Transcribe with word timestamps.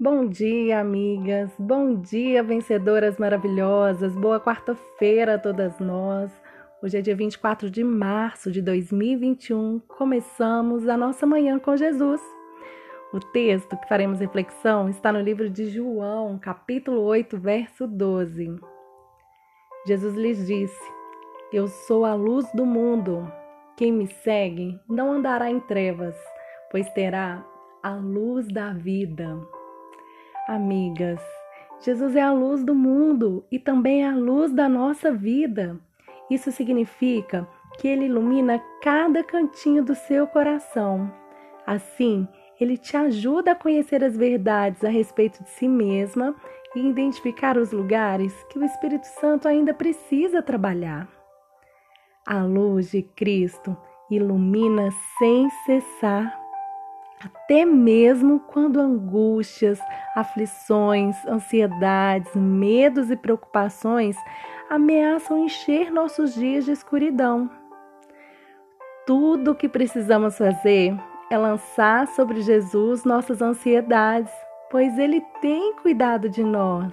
Bom 0.00 0.28
dia, 0.28 0.78
amigas. 0.78 1.50
Bom 1.58 1.96
dia, 1.96 2.40
vencedoras 2.40 3.18
maravilhosas. 3.18 4.14
Boa 4.14 4.38
quarta-feira 4.38 5.34
a 5.34 5.38
todas 5.40 5.76
nós. 5.80 6.30
Hoje 6.80 6.98
é 6.98 7.00
dia 7.00 7.16
24 7.16 7.68
de 7.68 7.82
março 7.82 8.52
de 8.52 8.62
2021. 8.62 9.80
Começamos 9.88 10.88
a 10.88 10.96
nossa 10.96 11.26
manhã 11.26 11.58
com 11.58 11.76
Jesus. 11.76 12.20
O 13.12 13.18
texto 13.18 13.76
que 13.76 13.88
faremos 13.88 14.20
reflexão 14.20 14.88
está 14.88 15.10
no 15.10 15.20
livro 15.20 15.50
de 15.50 15.68
João, 15.68 16.38
capítulo 16.38 17.00
8, 17.02 17.36
verso 17.36 17.84
12. 17.84 18.54
Jesus 19.84 20.14
lhes 20.14 20.46
disse: 20.46 20.92
Eu 21.52 21.66
sou 21.66 22.04
a 22.04 22.14
luz 22.14 22.48
do 22.52 22.64
mundo. 22.64 23.28
Quem 23.76 23.90
me 23.90 24.06
segue 24.06 24.78
não 24.88 25.10
andará 25.10 25.50
em 25.50 25.58
trevas, 25.58 26.16
pois 26.70 26.88
terá 26.90 27.44
a 27.82 27.96
luz 27.96 28.46
da 28.46 28.72
vida. 28.72 29.57
Amigas, 30.48 31.20
Jesus 31.78 32.16
é 32.16 32.22
a 32.22 32.32
luz 32.32 32.64
do 32.64 32.74
mundo 32.74 33.44
e 33.52 33.58
também 33.58 34.02
é 34.02 34.08
a 34.08 34.16
luz 34.16 34.50
da 34.50 34.66
nossa 34.66 35.12
vida. 35.12 35.78
Isso 36.30 36.50
significa 36.50 37.46
que 37.78 37.86
ele 37.86 38.06
ilumina 38.06 38.58
cada 38.82 39.22
cantinho 39.22 39.84
do 39.84 39.94
seu 39.94 40.26
coração. 40.26 41.12
Assim, 41.66 42.26
ele 42.58 42.78
te 42.78 42.96
ajuda 42.96 43.52
a 43.52 43.54
conhecer 43.54 44.02
as 44.02 44.16
verdades 44.16 44.82
a 44.82 44.88
respeito 44.88 45.44
de 45.44 45.50
si 45.50 45.68
mesma 45.68 46.34
e 46.74 46.80
identificar 46.80 47.58
os 47.58 47.70
lugares 47.70 48.32
que 48.44 48.58
o 48.58 48.64
Espírito 48.64 49.06
Santo 49.20 49.46
ainda 49.46 49.74
precisa 49.74 50.40
trabalhar. 50.40 51.06
A 52.26 52.42
luz 52.42 52.90
de 52.92 53.02
Cristo 53.02 53.76
ilumina 54.10 54.88
sem 55.18 55.50
cessar 55.66 56.37
até 57.20 57.64
mesmo 57.64 58.40
quando 58.40 58.80
angústias, 58.80 59.80
aflições, 60.14 61.16
ansiedades, 61.26 62.34
medos 62.34 63.10
e 63.10 63.16
preocupações 63.16 64.16
ameaçam 64.70 65.44
encher 65.44 65.90
nossos 65.90 66.34
dias 66.34 66.64
de 66.64 66.72
escuridão. 66.72 67.50
Tudo 69.06 69.52
o 69.52 69.54
que 69.54 69.68
precisamos 69.68 70.36
fazer 70.36 70.94
é 71.30 71.38
lançar 71.38 72.06
sobre 72.08 72.40
Jesus 72.42 73.04
nossas 73.04 73.42
ansiedades, 73.42 74.32
pois 74.70 74.98
Ele 74.98 75.20
tem 75.40 75.74
cuidado 75.76 76.28
de 76.28 76.44
nós. 76.44 76.92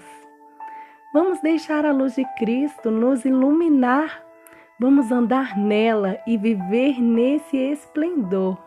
Vamos 1.13 1.39
deixar 1.41 1.85
a 1.85 1.91
luz 1.91 2.15
de 2.15 2.25
Cristo 2.37 2.89
nos 2.89 3.25
iluminar, 3.25 4.23
vamos 4.79 5.11
andar 5.11 5.57
nela 5.57 6.19
e 6.25 6.37
viver 6.37 7.01
nesse 7.01 7.55
esplendor. 7.57 8.57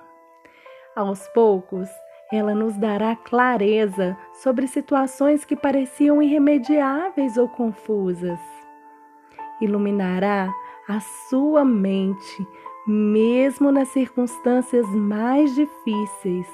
Aos 0.98 1.28
poucos, 1.28 1.88
ela 2.32 2.56
nos 2.56 2.76
dará 2.76 3.14
clareza 3.14 4.18
sobre 4.32 4.66
situações 4.66 5.44
que 5.44 5.54
pareciam 5.54 6.20
irremediáveis 6.20 7.36
ou 7.36 7.48
confusas. 7.48 8.40
Iluminará 9.60 10.52
a 10.88 10.98
sua 10.98 11.64
mente, 11.64 12.44
mesmo 12.84 13.70
nas 13.70 13.86
circunstâncias 13.90 14.84
mais 14.88 15.54
difíceis. 15.54 16.48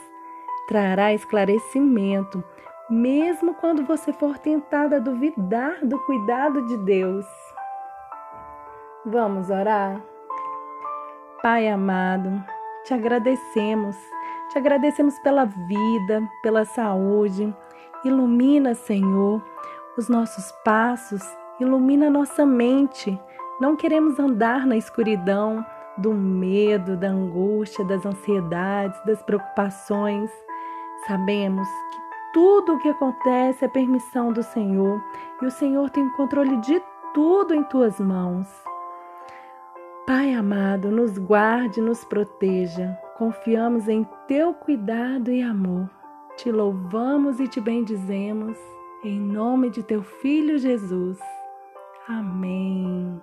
Trará 0.69 1.15
esclarecimento, 1.15 2.45
mesmo 2.91 3.55
quando 3.55 3.83
você 3.87 4.13
for 4.13 4.37
tentada 4.37 4.97
a 4.97 5.01
duvidar 5.01 5.83
do 5.87 5.99
cuidado 6.01 6.67
de 6.67 6.77
Deus. 6.85 7.25
Vamos 9.07 9.49
orar? 9.49 10.03
Pai 11.43 11.67
amado, 11.67 12.45
te 12.85 12.93
agradecemos 12.93 13.97
te 14.55 14.59
agradecemos 14.59 15.19
pela 15.19 15.45
vida, 15.45 16.23
pela 16.41 16.65
saúde. 16.65 17.53
Ilumina, 18.05 18.75
Senhor, 18.75 19.43
os 19.99 20.09
nossos 20.09 20.53
passos, 20.65 21.23
ilumina 21.59 22.09
nossa 22.09 22.47
mente. 22.47 23.21
Não 23.61 23.75
queremos 23.75 24.19
andar 24.19 24.65
na 24.65 24.77
escuridão 24.77 25.65
do 25.99 26.15
medo, 26.15 26.97
da 26.97 27.09
angústia, 27.09 27.85
das 27.85 28.07
ansiedades, 28.07 28.97
das 29.05 29.21
preocupações. 29.23 30.31
Sabemos 31.09 31.69
que 31.69 31.99
tudo 32.33 32.75
o 32.75 32.79
que 32.79 32.89
acontece 32.89 33.65
é 33.65 33.69
permissão 33.69 34.33
do 34.33 34.43
Senhor 34.43 35.03
e 35.43 35.47
o 35.47 35.51
Senhor 35.51 35.91
tem 35.91 36.07
o 36.07 36.17
controle 36.17 36.57
de 36.59 36.81
tudo 37.13 37.55
em 37.55 37.65
tuas 37.65 37.99
mãos. 37.99 38.49
Pai 40.07 40.33
amado, 40.33 40.93
nos 40.93 41.19
guarde, 41.19 41.81
nos 41.81 42.05
proteja. 42.05 43.04
Confiamos 43.17 43.89
em 43.89 44.05
teu 44.27 44.53
cuidado 44.53 45.31
e 45.31 45.41
amor. 45.41 45.89
Te 46.37 46.51
louvamos 46.51 47.39
e 47.39 47.47
te 47.47 47.61
bendizemos, 47.61 48.59
em 49.05 49.21
nome 49.21 49.71
de 49.71 49.85
teu 49.85 50.03
Filho 50.03 50.59
Jesus. 50.59 51.19
Amém. 52.09 53.21